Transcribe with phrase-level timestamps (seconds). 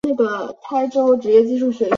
[0.01, 0.17] 国
[0.87, 1.87] 君为姜姓。